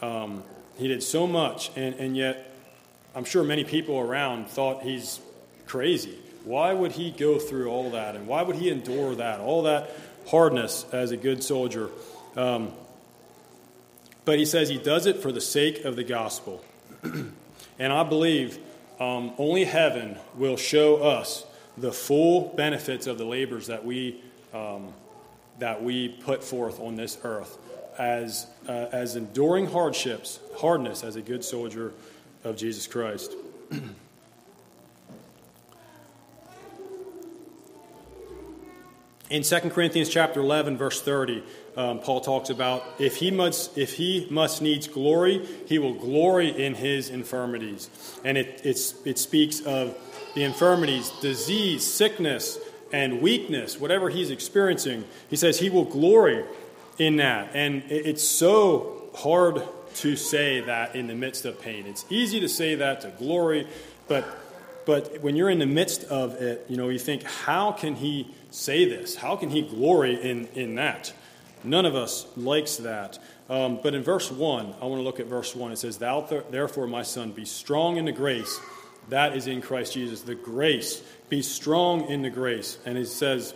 [0.00, 0.44] um,
[0.78, 2.54] he did so much, and, and yet
[3.14, 5.20] I'm sure many people around thought he's
[5.66, 6.21] crazy.
[6.44, 8.16] Why would he go through all that?
[8.16, 9.40] And why would he endure that?
[9.40, 9.90] All that
[10.26, 11.90] hardness as a good soldier.
[12.36, 12.72] Um,
[14.24, 16.64] but he says he does it for the sake of the gospel.
[17.02, 18.58] and I believe
[19.00, 21.44] um, only heaven will show us
[21.76, 24.20] the full benefits of the labors that we,
[24.52, 24.92] um,
[25.58, 27.58] that we put forth on this earth
[27.98, 31.92] as, uh, as enduring hardships, hardness as a good soldier
[32.44, 33.34] of Jesus Christ.
[39.32, 41.42] In 2 Corinthians chapter 11, verse 30,
[41.74, 46.50] um, Paul talks about if he must if he must needs glory, he will glory
[46.50, 47.88] in his infirmities,
[48.24, 48.60] and it
[49.06, 49.96] it speaks of
[50.34, 52.58] the infirmities, disease, sickness,
[52.92, 55.02] and weakness, whatever he's experiencing.
[55.30, 56.44] He says he will glory
[56.98, 59.62] in that, and it's so hard
[59.94, 61.86] to say that in the midst of pain.
[61.86, 63.66] It's easy to say that to glory,
[64.08, 64.26] but
[64.84, 68.28] but when you're in the midst of it, you know you think, how can he?
[68.52, 69.16] Say this?
[69.16, 71.12] How can he glory in, in that?
[71.64, 73.18] None of us likes that.
[73.48, 75.72] Um, but in verse 1, I want to look at verse 1.
[75.72, 76.20] It says, Thou
[76.50, 78.60] therefore, my son, be strong in the grace
[79.08, 80.22] that is in Christ Jesus.
[80.22, 81.02] The grace.
[81.28, 82.78] Be strong in the grace.
[82.84, 83.54] And it says,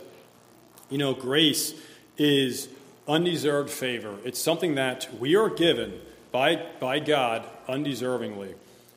[0.91, 1.75] you know, grace
[2.17, 2.69] is
[3.07, 4.17] undeserved favor.
[4.25, 6.01] It's something that we are given
[6.33, 8.55] by, by God undeservingly.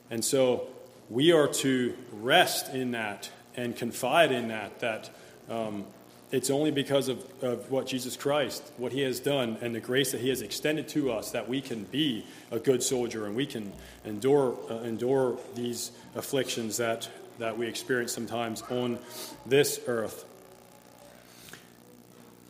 [0.09, 0.67] And so
[1.09, 5.09] we are to rest in that and confide in that, that
[5.49, 5.85] um,
[6.31, 10.11] it's only because of, of what Jesus Christ, what he has done, and the grace
[10.11, 13.45] that he has extended to us that we can be a good soldier and we
[13.45, 13.71] can
[14.05, 17.09] endure, uh, endure these afflictions that,
[17.39, 18.99] that we experience sometimes on
[19.45, 20.25] this earth.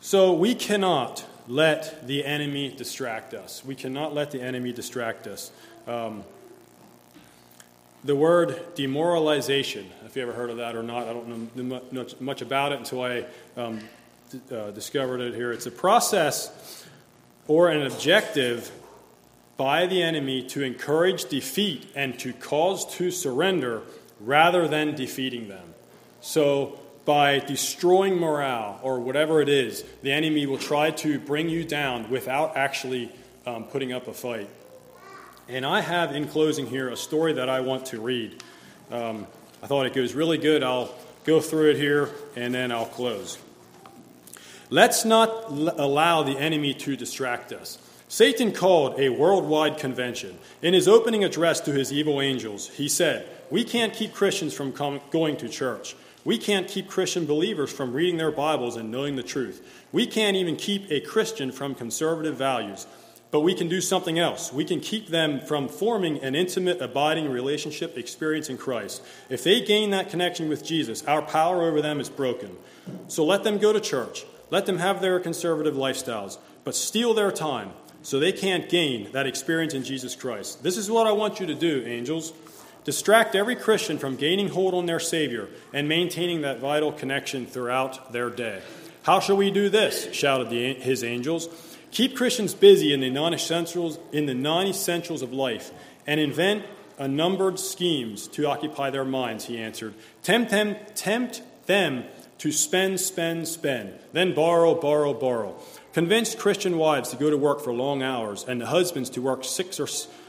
[0.00, 3.64] So we cannot let the enemy distract us.
[3.64, 5.50] We cannot let the enemy distract us.
[5.86, 6.24] Um,
[8.04, 11.56] the word demoralization, if you ever heard of that or not, I don't
[11.92, 13.24] know much about it until I
[13.56, 13.80] um,
[14.50, 15.52] uh, discovered it here.
[15.52, 16.86] It's a process
[17.46, 18.70] or an objective
[19.56, 23.82] by the enemy to encourage defeat and to cause to surrender
[24.20, 25.74] rather than defeating them.
[26.20, 31.64] So, by destroying morale or whatever it is, the enemy will try to bring you
[31.64, 33.10] down without actually
[33.46, 34.48] um, putting up a fight.
[35.50, 38.40] And I have in closing here a story that I want to read.
[38.88, 39.26] Um,
[39.60, 40.62] I thought it goes really good.
[40.62, 40.94] I'll
[41.24, 43.36] go through it here and then I'll close.
[44.70, 47.78] Let's not l- allow the enemy to distract us.
[48.06, 50.38] Satan called a worldwide convention.
[50.62, 54.72] In his opening address to his evil angels, he said, We can't keep Christians from
[54.72, 55.96] com- going to church.
[56.24, 59.66] We can't keep Christian believers from reading their Bibles and knowing the truth.
[59.90, 62.86] We can't even keep a Christian from conservative values.
[63.30, 64.52] But we can do something else.
[64.52, 69.02] We can keep them from forming an intimate, abiding relationship experience in Christ.
[69.28, 72.56] If they gain that connection with Jesus, our power over them is broken.
[73.06, 74.24] So let them go to church.
[74.50, 77.70] Let them have their conservative lifestyles, but steal their time
[78.02, 80.62] so they can't gain that experience in Jesus Christ.
[80.62, 82.32] This is what I want you to do, angels.
[82.82, 88.12] Distract every Christian from gaining hold on their Savior and maintaining that vital connection throughout
[88.12, 88.62] their day.
[89.02, 90.12] How shall we do this?
[90.12, 91.48] shouted the, his angels.
[91.90, 95.72] Keep Christians busy in the non-essentials, in the non-essentials of life
[96.06, 96.64] and invent
[96.98, 99.94] unnumbered schemes to occupy their minds, he answered.
[100.22, 102.04] Tempt them, tempt them
[102.38, 105.56] to spend, spend, spend, then borrow, borrow, borrow.
[105.92, 109.44] Convince Christian wives to go to work for long hours and the husbands to work
[109.44, 109.88] six or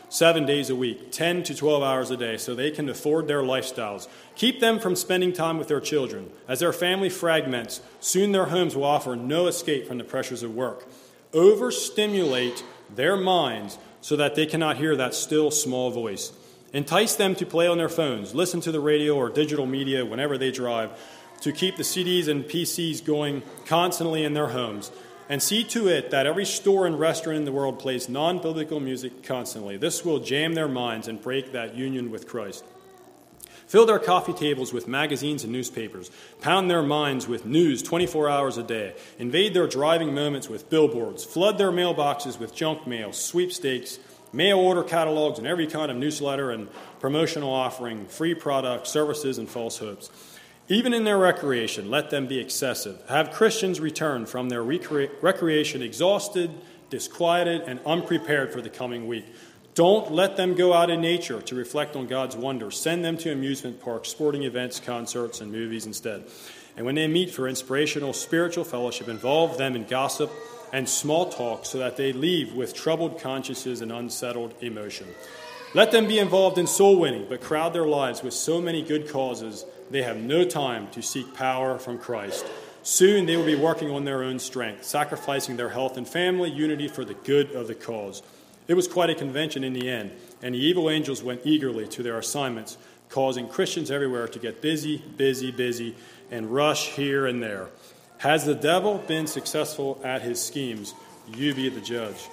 [0.10, 3.42] seven days a week, 10 to 12 hours a day, so they can afford their
[3.42, 4.08] lifestyles.
[4.36, 6.30] Keep them from spending time with their children.
[6.48, 10.54] As their family fragments, soon their homes will offer no escape from the pressures of
[10.54, 10.86] work.
[11.34, 12.64] Overstimulate
[12.94, 16.34] their minds so that they cannot hear that still small voice.
[16.74, 20.38] Entice them to play on their phones, listen to the radio or digital media whenever
[20.38, 20.92] they drive,
[21.42, 24.92] to keep the CDs and PCs going constantly in their homes
[25.28, 28.80] and see to it that every store and restaurant in the world plays non biblical
[28.80, 29.78] music constantly.
[29.78, 32.66] This will jam their minds and break that union with Christ.
[33.72, 36.12] Fill their coffee tables with magazines and newspapers.
[36.42, 38.94] Pound their minds with news 24 hours a day.
[39.18, 41.24] Invade their driving moments with billboards.
[41.24, 43.98] Flood their mailboxes with junk mail, sweepstakes,
[44.34, 46.68] mail order catalogs, and every kind of newsletter and
[47.00, 50.10] promotional offering, free products, services, and false hopes.
[50.68, 53.02] Even in their recreation, let them be excessive.
[53.08, 56.52] Have Christians return from their recre- recreation exhausted,
[56.90, 59.28] disquieted, and unprepared for the coming week.
[59.74, 62.78] Don't let them go out in nature to reflect on God's wonders.
[62.78, 66.26] Send them to amusement parks, sporting events, concerts, and movies instead.
[66.76, 70.32] And when they meet for inspirational spiritual fellowship, involve them in gossip
[70.74, 75.08] and small talk so that they leave with troubled consciences and unsettled emotion.
[75.74, 79.10] Let them be involved in soul winning, but crowd their lives with so many good
[79.10, 82.46] causes they have no time to seek power from Christ.
[82.84, 86.88] Soon they will be working on their own strength, sacrificing their health and family unity
[86.88, 88.22] for the good of the cause.
[88.72, 90.12] It was quite a convention in the end,
[90.42, 92.78] and the evil angels went eagerly to their assignments,
[93.10, 95.94] causing Christians everywhere to get busy, busy, busy,
[96.32, 97.68] and rush here and there.
[98.20, 100.94] Has the devil been successful at his schemes?
[101.36, 102.30] You be the judge.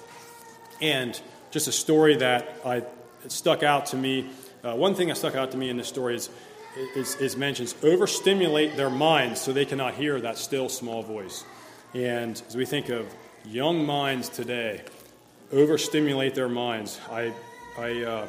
[0.79, 1.19] And
[1.51, 2.83] just a story that I
[3.27, 4.29] stuck out to me.
[4.63, 6.29] Uh, one thing that stuck out to me in this story is
[6.95, 11.43] is, is mentions overstimulate their minds so they cannot hear that still small voice.
[11.93, 13.13] And as we think of
[13.43, 14.83] young minds today,
[15.53, 16.99] overstimulate their minds.
[17.09, 17.33] I,
[17.77, 18.27] I, uh,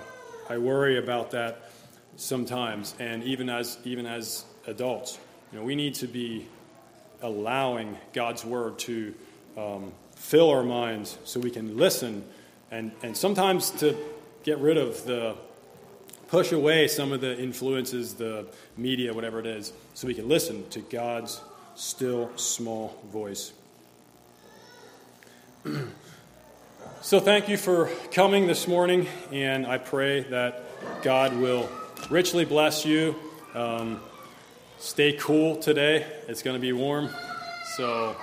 [0.48, 1.70] I worry about that
[2.16, 5.18] sometimes, and even as, even as adults.
[5.52, 6.46] You know, we need to be
[7.22, 9.14] allowing God's word to
[9.56, 12.24] um, fill our minds so we can listen
[12.70, 13.96] and, and sometimes to
[14.44, 15.34] get rid of the
[16.28, 18.46] push away some of the influences, the
[18.76, 21.40] media, whatever it is, so we can listen to God's
[21.74, 23.52] still small voice.
[27.02, 30.64] so, thank you for coming this morning, and I pray that
[31.02, 31.68] God will
[32.10, 33.16] richly bless you.
[33.54, 34.00] Um,
[34.78, 37.08] stay cool today, it's going to be warm.
[37.76, 38.14] So,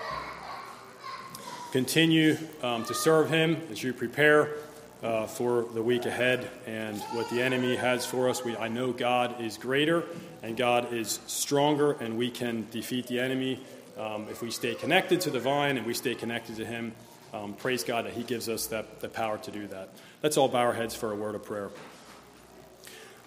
[1.72, 4.56] continue um, to serve Him as you prepare
[5.04, 8.44] uh, for the week ahead and what the enemy has for us.
[8.44, 10.04] We, I know God is greater
[10.44, 13.60] and God is stronger, and we can defeat the enemy
[13.98, 16.94] um, if we stay connected to the vine and we stay connected to Him.
[17.34, 19.90] Um, praise God that He gives us that, the power to do that.
[20.24, 21.70] Let's all bow our heads for a word of prayer.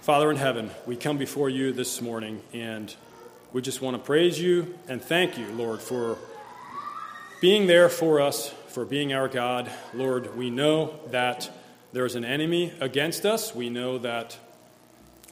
[0.00, 2.94] Father in heaven, we come before you this morning and
[3.52, 6.16] we just want to praise you and thank you, Lord, for
[7.42, 9.70] being there for us, for being our God.
[9.92, 11.50] Lord, we know that
[11.92, 13.54] there is an enemy against us.
[13.54, 14.38] We know that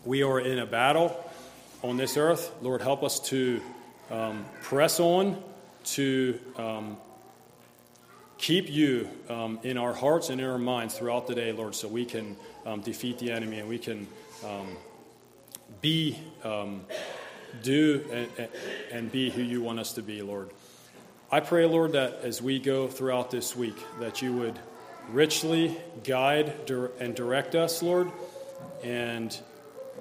[0.04, 1.18] we are in a battle
[1.82, 2.52] on this earth.
[2.60, 3.62] Lord, help us to
[4.10, 5.42] um, press on,
[5.84, 6.98] to um,
[8.38, 11.88] keep you um, in our hearts and in our minds throughout the day, Lord, so
[11.88, 14.06] we can um, defeat the enemy and we can
[14.44, 14.76] um,
[15.80, 16.82] be, um,
[17.62, 18.48] do, and,
[18.92, 20.50] and be who you want us to be, Lord.
[21.30, 24.58] I pray, Lord, that as we go throughout this week, that you would
[25.10, 26.70] richly guide
[27.00, 28.10] and direct us, Lord,
[28.82, 29.36] and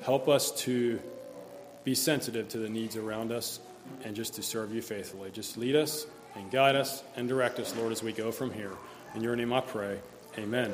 [0.03, 1.01] help us to
[1.83, 3.59] be sensitive to the needs around us
[4.03, 5.31] and just to serve you faithfully.
[5.31, 6.05] Just lead us
[6.37, 8.71] and guide us and direct us, Lord, as we go from here.
[9.15, 9.99] In your name I pray.
[10.37, 10.73] Amen.